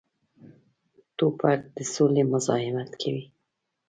توپک 1.17 1.59
د 1.75 1.77
سولې 1.93 2.23
مزاحمت 2.31 2.91
کوي. 3.01 3.25